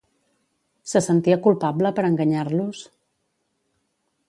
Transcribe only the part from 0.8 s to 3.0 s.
Se sentia culpable per enganyar-los?